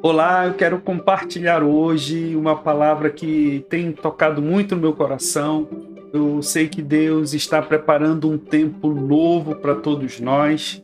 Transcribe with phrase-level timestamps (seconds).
[0.00, 5.68] Olá, eu quero compartilhar hoje uma palavra que tem tocado muito no meu coração.
[6.12, 10.80] Eu sei que Deus está preparando um tempo novo para todos nós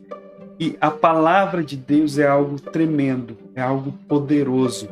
[0.59, 4.89] e a palavra de Deus é algo tremendo, é algo poderoso.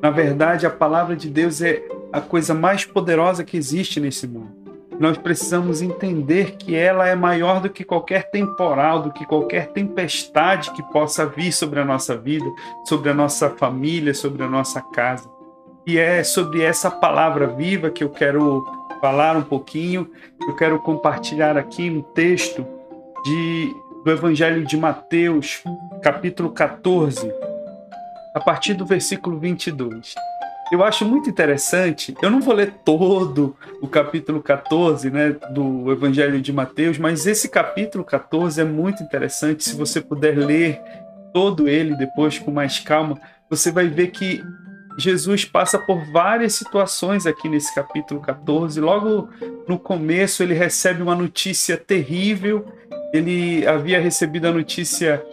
[0.00, 4.57] Na verdade, a palavra de Deus é a coisa mais poderosa que existe nesse mundo
[4.98, 10.72] nós precisamos entender que ela é maior do que qualquer temporal, do que qualquer tempestade
[10.72, 12.44] que possa vir sobre a nossa vida,
[12.84, 15.30] sobre a nossa família, sobre a nossa casa.
[15.86, 18.66] E é sobre essa palavra viva que eu quero
[19.00, 20.10] falar um pouquinho.
[20.46, 22.66] Eu quero compartilhar aqui um texto
[23.24, 25.62] de, do Evangelho de Mateus,
[26.02, 27.32] capítulo 14,
[28.34, 30.14] a partir do versículo 22
[30.70, 32.14] eu acho muito interessante.
[32.20, 37.48] Eu não vou ler todo o capítulo 14 né, do Evangelho de Mateus, mas esse
[37.48, 39.64] capítulo 14 é muito interessante.
[39.64, 40.80] Se você puder ler
[41.32, 44.42] todo ele depois com mais calma, você vai ver que
[44.98, 48.80] Jesus passa por várias situações aqui nesse capítulo 14.
[48.80, 49.28] Logo
[49.66, 52.66] no começo, ele recebe uma notícia terrível.
[53.12, 55.24] Ele havia recebido a notícia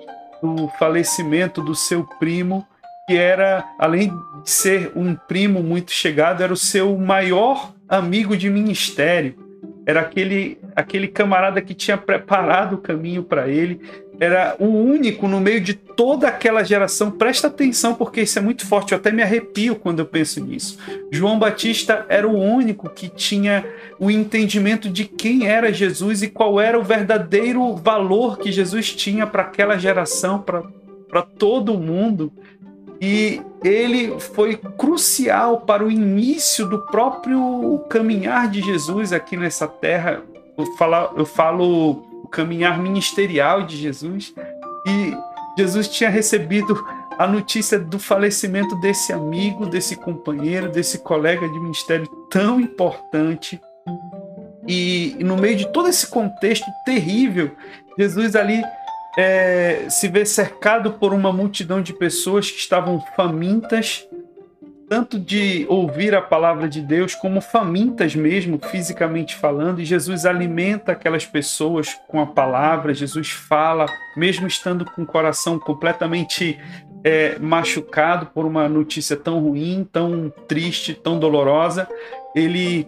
[0.41, 2.65] do falecimento do seu primo
[3.07, 4.09] que era, além
[4.43, 9.35] de ser um primo muito chegado, era o seu maior amigo de ministério.
[9.85, 13.79] Era aquele, aquele camarada que tinha preparado o caminho para ele.
[14.19, 17.11] Era o único no meio de toda aquela geração.
[17.11, 18.93] Presta atenção, porque isso é muito forte.
[18.93, 20.79] Eu até me arrepio quando eu penso nisso.
[21.11, 23.63] João Batista era o único que tinha
[23.99, 29.27] o entendimento de quem era Jesus e qual era o verdadeiro valor que Jesus tinha
[29.27, 32.33] para aquela geração, para todo mundo
[33.07, 40.23] e ele foi crucial para o início do próprio caminhar de Jesus aqui nessa terra.
[40.57, 41.91] Eu falo, eu falo
[42.23, 44.33] o caminhar ministerial de Jesus.
[44.87, 45.15] E
[45.55, 46.83] Jesus tinha recebido
[47.15, 53.61] a notícia do falecimento desse amigo, desse companheiro, desse colega de ministério tão importante.
[54.67, 57.51] E, e no meio de todo esse contexto terrível,
[57.99, 58.63] Jesus ali
[59.17, 64.07] é, se vê cercado por uma multidão de pessoas que estavam famintas,
[64.87, 70.91] tanto de ouvir a palavra de Deus, como famintas mesmo, fisicamente falando, e Jesus alimenta
[70.91, 76.59] aquelas pessoas com a palavra, Jesus fala, mesmo estando com o coração completamente
[77.03, 81.87] é, machucado por uma notícia tão ruim, tão triste, tão dolorosa,
[82.35, 82.87] ele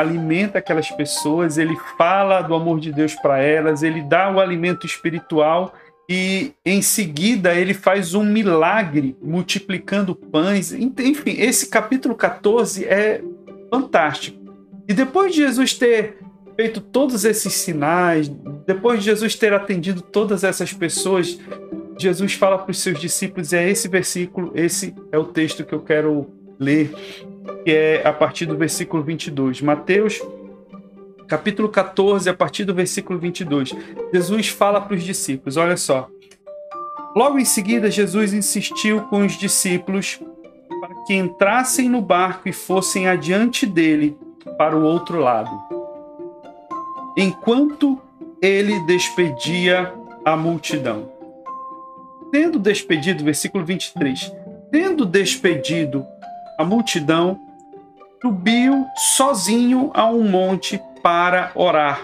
[0.00, 4.86] alimenta aquelas pessoas, ele fala do amor de Deus para elas, ele dá o alimento
[4.86, 5.74] espiritual
[6.08, 10.72] e em seguida ele faz um milagre multiplicando pães.
[10.72, 13.22] Enfim, esse capítulo 14 é
[13.70, 14.40] fantástico.
[14.88, 16.18] E depois de Jesus ter
[16.56, 18.28] feito todos esses sinais,
[18.66, 21.38] depois de Jesus ter atendido todas essas pessoas,
[21.96, 25.80] Jesus fala para os seus discípulos, é esse versículo, esse é o texto que eu
[25.80, 26.26] quero
[26.58, 26.92] ler
[27.64, 29.60] que é a partir do versículo 22.
[29.60, 30.20] Mateus,
[31.26, 33.74] capítulo 14, a partir do versículo 22.
[34.12, 36.08] Jesus fala para os discípulos: olha só.
[37.14, 40.20] Logo em seguida, Jesus insistiu com os discípulos
[40.80, 44.16] para que entrassem no barco e fossem adiante dele
[44.56, 45.50] para o outro lado.
[47.16, 48.00] Enquanto
[48.40, 49.92] ele despedia
[50.24, 51.12] a multidão.
[52.30, 54.32] Tendo despedido, versículo 23,
[54.70, 56.06] tendo despedido
[56.60, 57.40] a multidão,
[58.20, 62.02] subiu sozinho a um monte para orar.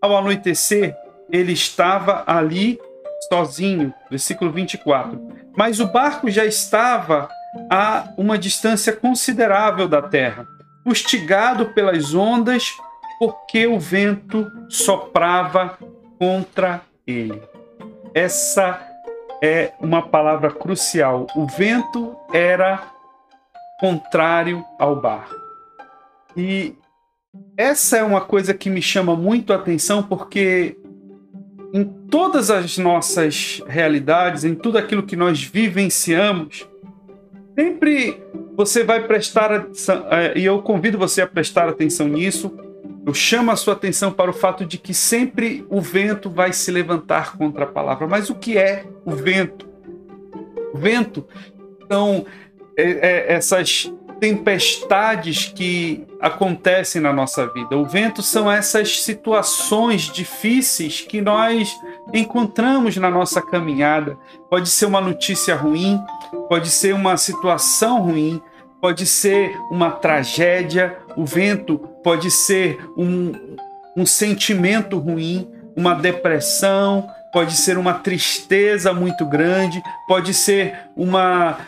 [0.00, 0.96] Ao anoitecer,
[1.30, 2.80] ele estava ali
[3.28, 5.20] sozinho, versículo 24.
[5.54, 7.28] Mas o barco já estava
[7.70, 10.46] a uma distância considerável da terra,
[10.82, 12.72] fustigado pelas ondas,
[13.18, 15.76] porque o vento soprava
[16.18, 17.42] contra ele.
[18.14, 18.80] Essa
[19.42, 21.26] é uma palavra crucial.
[21.36, 22.96] O vento era
[23.78, 25.28] contrário ao bar.
[26.36, 26.74] E
[27.56, 30.76] essa é uma coisa que me chama muito a atenção porque
[31.72, 36.66] em todas as nossas realidades, em tudo aquilo que nós vivenciamos,
[37.54, 38.22] sempre
[38.56, 42.56] você vai prestar atenção, é, e eu convido você a prestar atenção nisso.
[43.06, 46.70] Eu chamo a sua atenção para o fato de que sempre o vento vai se
[46.70, 48.06] levantar contra a palavra.
[48.06, 49.68] Mas o que é o vento?
[50.74, 51.26] O vento
[51.90, 52.47] são é,
[52.82, 57.76] é, essas tempestades que acontecem na nossa vida.
[57.76, 61.76] O vento são essas situações difíceis que nós
[62.12, 64.16] encontramos na nossa caminhada.
[64.50, 66.00] Pode ser uma notícia ruim,
[66.48, 68.42] pode ser uma situação ruim,
[68.80, 70.98] pode ser uma tragédia.
[71.16, 73.32] O vento pode ser um,
[73.96, 81.58] um sentimento ruim, uma depressão, pode ser uma tristeza muito grande, pode ser uma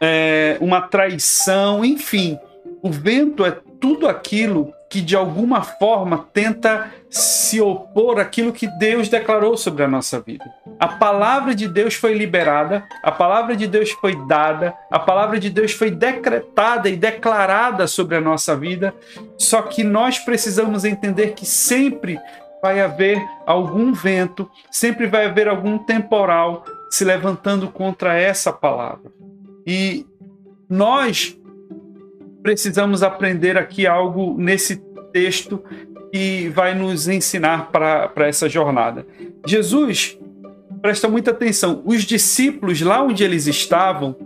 [0.00, 2.38] é, uma traição, enfim.
[2.82, 9.08] O vento é tudo aquilo que de alguma forma tenta se opor àquilo que Deus
[9.08, 10.44] declarou sobre a nossa vida.
[10.80, 15.48] A palavra de Deus foi liberada, a palavra de Deus foi dada, a palavra de
[15.48, 18.92] Deus foi decretada e declarada sobre a nossa vida,
[19.38, 22.18] só que nós precisamos entender que sempre
[22.60, 29.10] vai haver algum vento, sempre vai haver algum temporal se levantando contra essa palavra.
[29.66, 30.06] E
[30.68, 31.36] nós
[32.42, 34.76] precisamos aprender aqui algo nesse
[35.12, 35.62] texto
[36.12, 39.06] que vai nos ensinar para essa jornada.
[39.46, 40.18] Jesus,
[40.80, 44.16] presta muita atenção, os discípulos, lá onde eles estavam,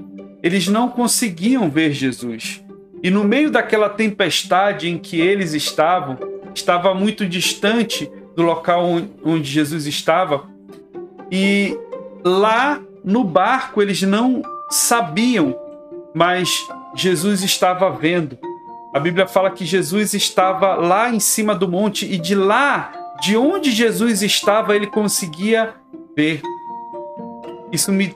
[0.43, 2.65] eles não conseguiam ver Jesus.
[3.03, 6.19] E no meio daquela tempestade em que eles estavam,
[6.55, 8.83] estava muito distante do local
[9.23, 10.49] onde Jesus estava.
[11.31, 11.77] E
[12.25, 15.57] lá no barco eles não sabiam,
[16.15, 16.49] mas
[16.95, 18.39] Jesus estava vendo.
[18.95, 23.37] A Bíblia fala que Jesus estava lá em cima do monte e de lá, de
[23.37, 25.75] onde Jesus estava, ele conseguia
[26.17, 26.41] ver.
[27.73, 28.15] Isso me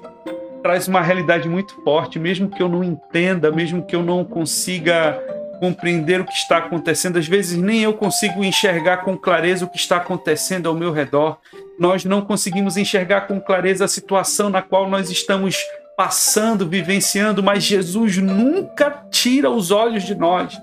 [0.62, 5.20] traz uma realidade muito forte, mesmo que eu não entenda, mesmo que eu não consiga
[5.58, 7.18] compreender o que está acontecendo.
[7.18, 11.38] Às vezes nem eu consigo enxergar com clareza o que está acontecendo ao meu redor.
[11.78, 15.56] Nós não conseguimos enxergar com clareza a situação na qual nós estamos
[15.98, 20.56] passando, vivenciando, mas Jesus nunca tira os olhos de nós.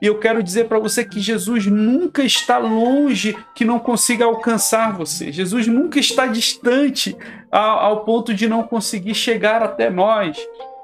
[0.00, 4.96] E eu quero dizer para você que Jesus nunca está longe que não consiga alcançar
[4.96, 5.30] você.
[5.30, 7.14] Jesus nunca está distante
[7.52, 10.38] ao, ponto de não conseguir chegar até nós.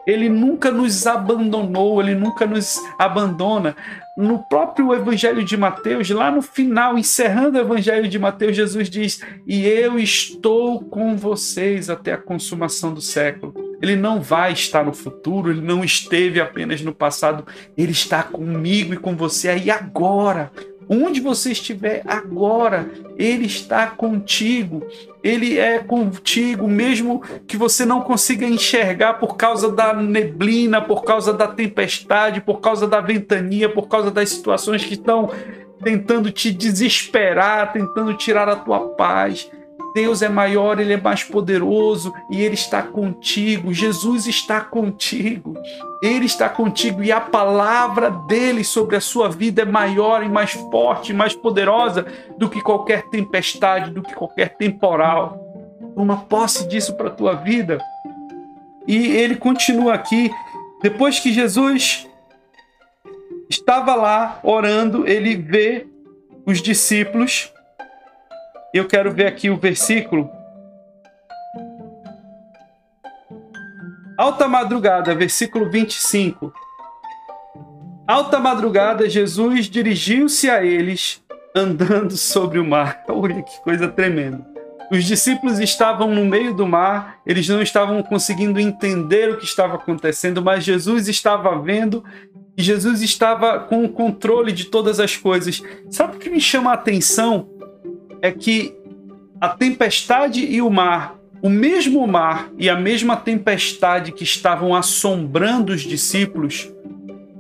[0.07, 3.75] Ele nunca nos abandonou, ele nunca nos abandona.
[4.15, 9.23] No próprio Evangelho de Mateus, lá no final, encerrando o Evangelho de Mateus, Jesus diz:
[9.47, 13.66] E eu estou com vocês até a consumação do século.
[13.81, 17.47] Ele não vai estar no futuro, ele não esteve apenas no passado,
[17.77, 20.51] ele está comigo e com você aí agora.
[20.89, 22.89] Onde você estiver agora,
[23.19, 24.87] ele está contigo.
[25.23, 31.33] Ele é contigo, mesmo que você não consiga enxergar por causa da neblina, por causa
[31.33, 35.31] da tempestade, por causa da ventania, por causa das situações que estão
[35.83, 39.51] tentando te desesperar, tentando tirar a tua paz.
[39.97, 43.73] Deus é maior, Ele é mais poderoso e Ele está contigo.
[43.73, 45.55] Jesus está contigo.
[46.03, 50.53] Ele está contigo e a palavra dele sobre a sua vida é maior e mais
[50.53, 52.05] forte, mais poderosa
[52.37, 55.41] do que qualquer tempestade, do que qualquer temporal.
[55.97, 57.79] Uma posse disso para a tua vida.
[58.87, 60.31] E ele continua aqui,
[60.83, 62.07] depois que Jesus
[63.49, 65.87] estava lá orando, ele vê
[66.45, 67.51] os discípulos
[68.77, 70.31] eu quero ver aqui o versículo.
[74.17, 76.53] Alta madrugada, versículo 25.
[78.07, 81.23] Alta madrugada, Jesus dirigiu-se a eles
[81.55, 83.05] andando sobre o mar.
[83.09, 84.47] Olha que coisa tremenda.
[84.91, 89.75] Os discípulos estavam no meio do mar, eles não estavam conseguindo entender o que estava
[89.75, 92.05] acontecendo, mas Jesus estava vendo
[92.57, 95.61] e Jesus estava com o controle de todas as coisas.
[95.91, 97.56] Sabe o que me chama a atenção?
[98.27, 98.75] É que
[99.41, 105.73] a tempestade e o mar, o mesmo mar e a mesma tempestade que estavam assombrando
[105.73, 106.71] os discípulos,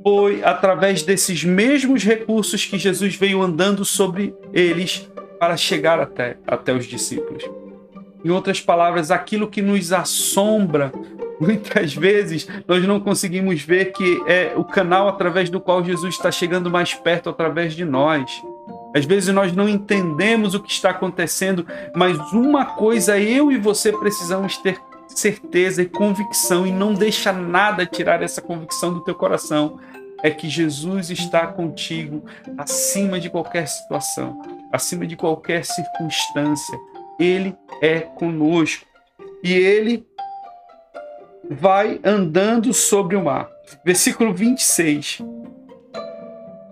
[0.02, 6.72] foi através desses mesmos recursos que Jesus veio andando sobre eles para chegar até, até
[6.72, 7.42] os discípulos.
[8.24, 10.92] Em outras palavras, aquilo que nos assombra,
[11.40, 16.30] muitas vezes nós não conseguimos ver que é o canal através do qual Jesus está
[16.30, 18.30] chegando mais perto através de nós.
[18.96, 23.92] Às vezes nós não entendemos o que está acontecendo, mas uma coisa eu e você
[23.92, 29.78] precisamos ter certeza e convicção e não deixa nada tirar essa convicção do teu coração
[30.22, 32.24] é que Jesus está contigo
[32.56, 34.40] acima de qualquer situação,
[34.72, 36.78] acima de qualquer circunstância.
[37.20, 38.86] Ele é conosco
[39.44, 40.06] e ele
[41.50, 43.46] vai andando sobre o mar.
[43.84, 45.18] Versículo 26.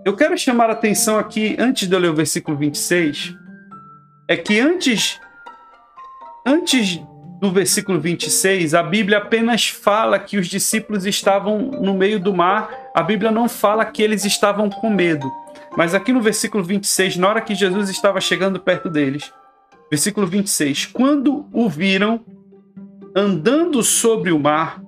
[0.04, 3.34] Eu quero chamar a atenção aqui, antes de eu ler o versículo 26,
[4.28, 5.18] é que antes,
[6.46, 7.00] antes
[7.40, 12.90] do versículo 26, a Bíblia apenas fala que os discípulos estavam no meio do mar,
[12.94, 15.26] a Bíblia não fala que eles estavam com medo.
[15.74, 19.32] Mas aqui no versículo 26, na hora que Jesus estava chegando perto deles,
[19.90, 22.20] versículo 26, quando o viram
[23.16, 24.82] andando sobre o mar,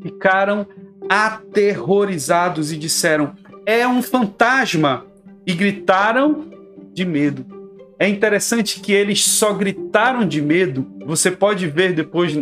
[0.00, 0.64] ficaram
[1.08, 3.34] aterrorizados e disseram:
[3.66, 5.04] é um fantasma
[5.46, 6.50] e gritaram
[6.92, 7.44] de medo.
[7.98, 10.86] É interessante que eles só gritaram de medo.
[11.06, 12.36] Você pode ver depois,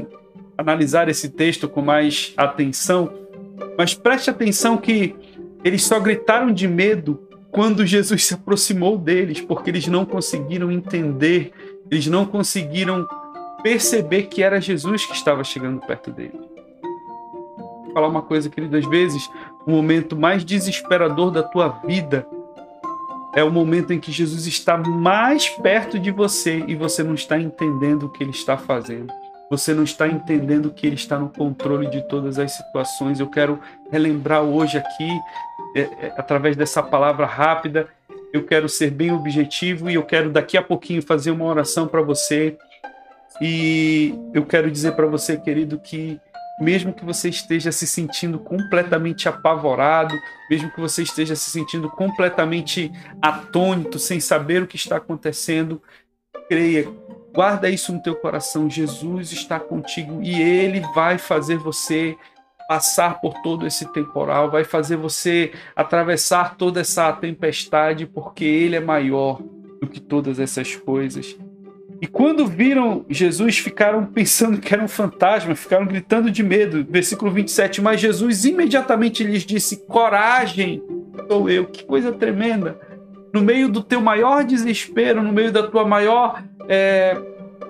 [0.57, 3.13] analisar esse texto com mais atenção,
[3.79, 5.15] Mas preste atenção que
[5.63, 11.53] eles só gritaram de medo quando Jesus se aproximou deles, porque eles não conseguiram entender,
[11.91, 13.07] eles não conseguiram
[13.63, 16.42] perceber que era Jesus que estava chegando perto deles.
[17.93, 19.29] Falar uma coisa, querido, às vezes
[19.67, 22.27] o momento mais desesperador da tua vida
[23.35, 27.39] é o momento em que Jesus está mais perto de você e você não está
[27.39, 29.13] entendendo o que ele está fazendo.
[29.51, 33.21] Você não está entendendo que ele está no controle de todas as situações.
[33.21, 33.59] Eu quero
[33.91, 35.21] relembrar hoje aqui,
[35.75, 37.87] é, é, através dessa palavra rápida,
[38.33, 42.01] eu quero ser bem objetivo e eu quero daqui a pouquinho fazer uma oração para
[42.01, 42.57] você.
[43.41, 46.19] E eu quero dizer para você, querido, que
[46.61, 50.15] mesmo que você esteja se sentindo completamente apavorado,
[50.51, 55.83] mesmo que você esteja se sentindo completamente atônito, sem saber o que está acontecendo,
[56.49, 56.89] creia,
[57.35, 58.71] guarda isso no teu coração.
[58.71, 62.17] Jesus está contigo e ele vai fazer você
[62.69, 68.81] passar por todo esse temporal, vai fazer você atravessar toda essa tempestade, porque ele é
[68.81, 69.43] maior
[69.81, 71.37] do que todas essas coisas.
[72.03, 76.85] E quando viram Jesus, ficaram pensando que era um fantasma, ficaram gritando de medo.
[76.91, 77.81] Versículo 27.
[77.81, 80.83] Mas Jesus imediatamente lhes disse: Coragem,
[81.29, 81.65] sou eu.
[81.67, 82.77] Que coisa tremenda.
[83.33, 87.17] No meio do teu maior desespero, no meio da tua maior é,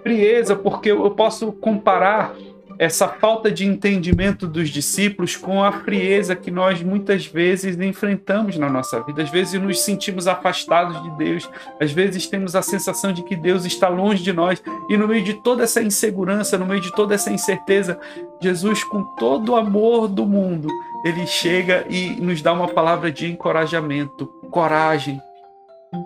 [0.02, 2.34] frieza, porque eu posso comparar
[2.82, 8.68] essa falta de entendimento dos discípulos com a frieza que nós muitas vezes enfrentamos na
[8.68, 9.22] nossa vida.
[9.22, 11.48] Às vezes nos sentimos afastados de Deus,
[11.80, 15.22] às vezes temos a sensação de que Deus está longe de nós, e no meio
[15.22, 18.00] de toda essa insegurança, no meio de toda essa incerteza,
[18.40, 20.66] Jesus, com todo o amor do mundo,
[21.04, 25.22] ele chega e nos dá uma palavra de encorajamento, coragem.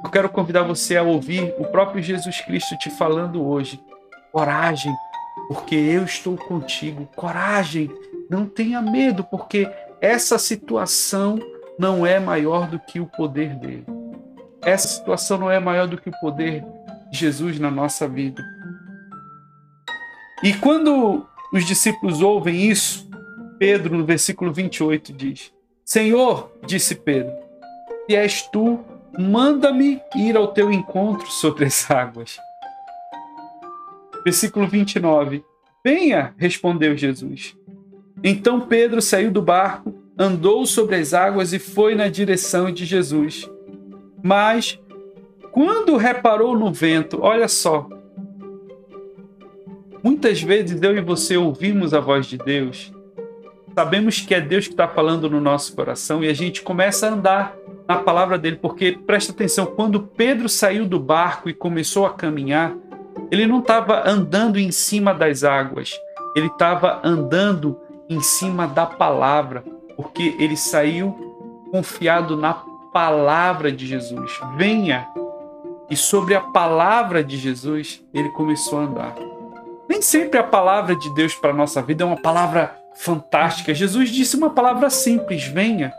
[0.04, 3.80] Eu quero convidar você a ouvir o próprio Jesus Cristo te falando hoje.
[4.30, 4.92] Coragem,
[5.48, 7.08] porque eu estou contigo.
[7.14, 7.90] Coragem,
[8.28, 9.68] não tenha medo, porque
[10.00, 11.38] essa situação
[11.78, 13.86] não é maior do que o poder dele.
[14.62, 16.64] Essa situação não é maior do que o poder
[17.10, 18.44] de Jesus na nossa vida.
[20.42, 23.08] E quando os discípulos ouvem isso,
[23.58, 25.52] Pedro, no versículo 28, diz:
[25.84, 27.32] Senhor, disse Pedro,
[28.06, 28.80] se és tu,
[29.18, 32.38] manda-me ir ao teu encontro sobre as águas.
[34.26, 35.44] Versículo 29.
[35.84, 37.56] Venha, respondeu Jesus.
[38.24, 43.48] Então Pedro saiu do barco, andou sobre as águas e foi na direção de Jesus.
[44.20, 44.80] Mas,
[45.52, 47.88] quando reparou no vento, olha só,
[50.02, 52.92] muitas vezes eu e você ouvimos a voz de Deus,
[53.76, 57.12] sabemos que é Deus que está falando no nosso coração e a gente começa a
[57.12, 57.56] andar
[57.86, 62.74] na palavra dele, porque presta atenção, quando Pedro saiu do barco e começou a caminhar,
[63.30, 65.92] ele não estava andando em cima das águas,
[66.34, 69.64] ele estava andando em cima da palavra,
[69.96, 71.26] porque ele saiu
[71.70, 72.54] confiado na
[72.92, 74.38] palavra de Jesus.
[74.56, 75.08] Venha!
[75.88, 79.14] E sobre a palavra de Jesus, ele começou a andar.
[79.88, 83.74] Nem sempre a palavra de Deus para a nossa vida é uma palavra fantástica.
[83.74, 85.92] Jesus disse uma palavra simples: venha.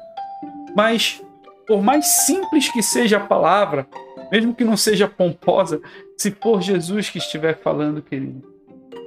[0.76, 1.22] Mas,
[1.66, 3.88] por mais simples que seja a palavra,
[4.32, 5.82] mesmo que não seja pomposa,
[6.18, 8.42] se for Jesus que estiver falando, querido,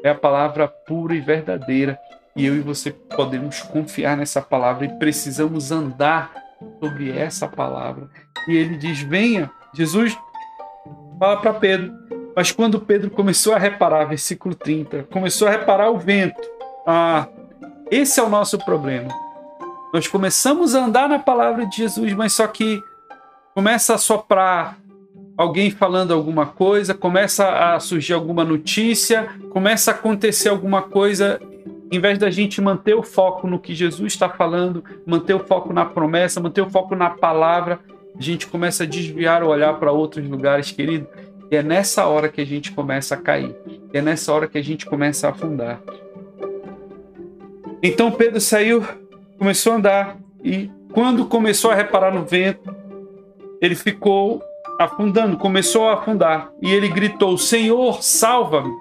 [0.05, 1.99] é a palavra pura e verdadeira.
[2.37, 6.33] E eu e você podemos confiar nessa palavra e precisamos andar
[6.79, 8.09] sobre essa palavra.
[8.47, 10.17] E ele diz: Venha, Jesus
[11.19, 11.93] fala para Pedro.
[12.35, 16.41] Mas quando Pedro começou a reparar, versículo 30, começou a reparar o vento.
[16.87, 17.27] Ah,
[17.91, 19.09] esse é o nosso problema.
[19.93, 22.81] Nós começamos a andar na palavra de Jesus, mas só que
[23.53, 24.80] começa a soprar
[25.41, 31.41] alguém falando alguma coisa, começa a surgir alguma notícia, começa a acontecer alguma coisa,
[31.91, 35.73] em vez da gente manter o foco no que Jesus está falando, manter o foco
[35.73, 37.81] na promessa, manter o foco na palavra,
[38.15, 41.07] a gente começa a desviar o olhar para outros lugares, querido.
[41.51, 43.57] E é nessa hora que a gente começa a cair.
[43.67, 45.81] E é nessa hora que a gente começa a afundar.
[47.83, 48.87] Então Pedro saiu,
[49.39, 52.77] começou a andar e quando começou a reparar no vento,
[53.59, 54.43] ele ficou
[54.81, 56.51] afundando, começou a afundar.
[56.63, 58.73] E ele gritou: Senhor, salva-me.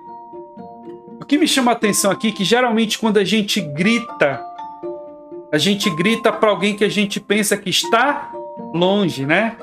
[1.21, 4.41] O que me chama a atenção aqui é que geralmente quando a gente grita,
[5.51, 8.31] a gente grita para alguém que a gente pensa que está
[8.73, 9.57] longe, né?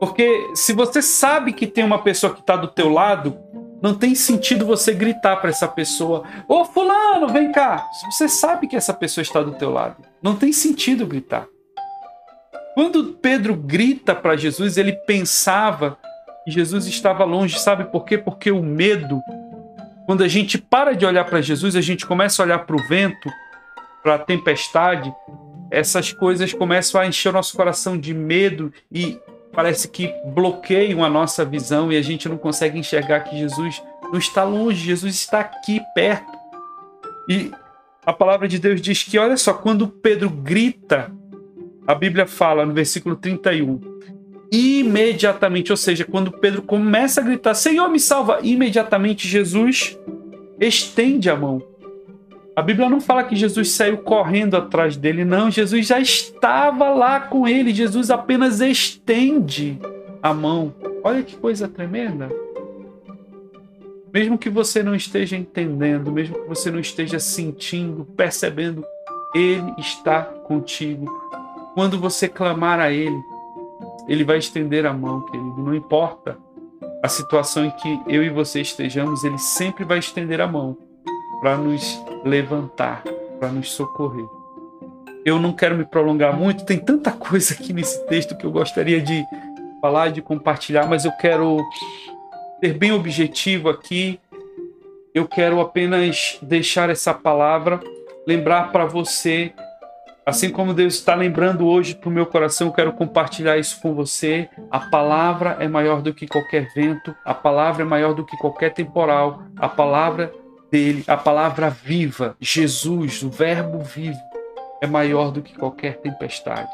[0.00, 3.36] Porque se você sabe que tem uma pessoa que está do teu lado,
[3.82, 7.86] não tem sentido você gritar para essa pessoa: "Ô fulano, vem cá".
[8.10, 9.96] Você sabe que essa pessoa está do teu lado.
[10.22, 11.46] Não tem sentido gritar.
[12.78, 15.98] Quando Pedro grita para Jesus, ele pensava
[16.44, 17.58] que Jesus estava longe.
[17.58, 18.16] Sabe por quê?
[18.16, 19.20] Porque o medo,
[20.06, 22.82] quando a gente para de olhar para Jesus, a gente começa a olhar para o
[22.86, 23.28] vento,
[24.00, 25.12] para a tempestade,
[25.72, 29.18] essas coisas começam a encher o nosso coração de medo e
[29.52, 34.20] parece que bloqueiam a nossa visão e a gente não consegue enxergar que Jesus não
[34.20, 36.30] está longe, Jesus está aqui perto.
[37.28, 37.50] E
[38.06, 41.10] a palavra de Deus diz que, olha só, quando Pedro grita,
[41.88, 43.80] a Bíblia fala no versículo 31,
[44.52, 49.98] imediatamente, ou seja, quando Pedro começa a gritar: Senhor, me salva, imediatamente Jesus
[50.60, 51.62] estende a mão.
[52.54, 55.50] A Bíblia não fala que Jesus saiu correndo atrás dele, não.
[55.50, 57.72] Jesus já estava lá com ele.
[57.72, 59.78] Jesus apenas estende
[60.22, 60.74] a mão.
[61.02, 62.28] Olha que coisa tremenda.
[64.12, 68.84] Mesmo que você não esteja entendendo, mesmo que você não esteja sentindo, percebendo,
[69.34, 71.27] Ele está contigo.
[71.74, 73.22] Quando você clamar a Ele,
[74.08, 75.62] Ele vai estender a mão, querido.
[75.62, 76.36] Não importa
[77.02, 80.76] a situação em que eu e você estejamos, Ele sempre vai estender a mão
[81.40, 83.02] para nos levantar,
[83.38, 84.26] para nos socorrer.
[85.24, 89.00] Eu não quero me prolongar muito, tem tanta coisa aqui nesse texto que eu gostaria
[89.00, 89.24] de
[89.80, 91.58] falar, de compartilhar, mas eu quero
[92.60, 94.18] ser bem objetivo aqui.
[95.14, 97.80] Eu quero apenas deixar essa palavra,
[98.26, 99.52] lembrar para você,
[100.28, 103.94] assim como Deus está lembrando hoje para o meu coração, eu quero compartilhar isso com
[103.94, 104.46] você.
[104.70, 108.74] A palavra é maior do que qualquer vento, a palavra é maior do que qualquer
[108.74, 110.30] temporal, a palavra
[110.70, 114.18] dele, a palavra viva, Jesus, o Verbo vivo,
[114.82, 116.70] é maior do que qualquer tempestade.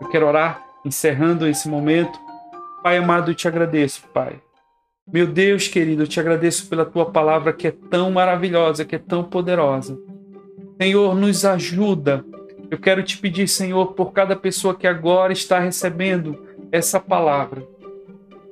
[0.00, 2.18] Eu quero orar, encerrando esse momento.
[2.82, 4.40] Pai amado, eu te agradeço, Pai.
[5.06, 8.98] Meu Deus querido, eu te agradeço pela tua palavra que é tão maravilhosa, que é
[8.98, 9.96] tão poderosa.
[10.80, 12.24] Senhor, nos ajuda.
[12.70, 17.66] Eu quero te pedir, Senhor, por cada pessoa que agora está recebendo essa palavra.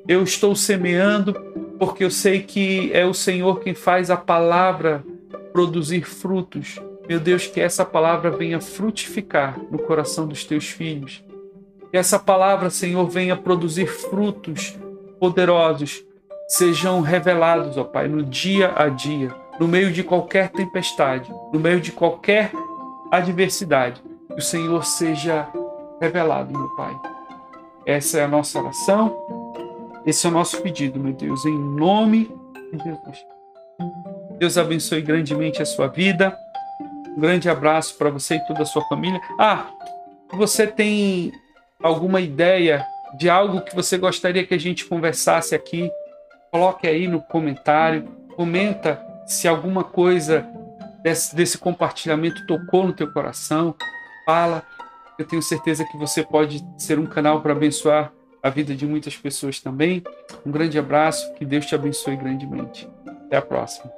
[0.07, 1.33] Eu estou semeando
[1.79, 5.05] porque eu sei que é o Senhor quem faz a palavra
[5.53, 6.81] produzir frutos.
[7.09, 11.25] Meu Deus, que essa palavra venha frutificar no coração dos teus filhos.
[11.91, 14.79] Que essa palavra, Senhor, venha produzir frutos
[15.19, 16.05] poderosos,
[16.49, 21.81] sejam revelados, ó Pai, no dia a dia, no meio de qualquer tempestade, no meio
[21.81, 22.53] de qualquer
[23.11, 24.03] adversidade.
[24.35, 25.49] Que o Senhor seja
[26.01, 26.95] revelado, meu Pai.
[27.87, 29.43] Essa é a nossa oração
[30.05, 32.29] esse é o nosso pedido, meu Deus, em nome
[32.73, 33.25] de Jesus.
[34.37, 36.37] Deus abençoe grandemente a sua vida.
[37.17, 39.21] Um grande abraço para você e toda a sua família.
[39.39, 39.71] Ah,
[40.33, 41.31] você tem
[41.81, 42.85] alguma ideia
[43.17, 45.89] de algo que você gostaria que a gente conversasse aqui?
[46.51, 48.09] Coloque aí no comentário.
[48.35, 50.45] Comenta se alguma coisa
[51.01, 53.73] desse, desse compartilhamento tocou no teu coração.
[54.25, 54.63] Fala.
[55.19, 59.17] Eu tenho certeza que você pode ser um canal para abençoar a vida de muitas
[59.17, 60.03] pessoas também.
[60.45, 62.89] Um grande abraço, que Deus te abençoe grandemente.
[63.27, 63.91] Até a próxima.